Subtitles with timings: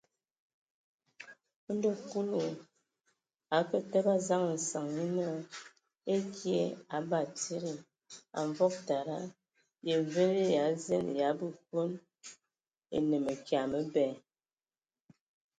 [1.73, 2.59] Ndo Kulu a
[3.57, 5.39] akǝ təbǝ a zaŋ nsəŋ, nye naa:
[6.15, 6.59] Ekye
[6.95, 7.73] A Batsidi,
[8.37, 9.09] a Mvog tad,
[9.87, 11.91] yə mvende Ya zen ya a Bekon
[12.95, 14.05] e no mǝkya məbɛ?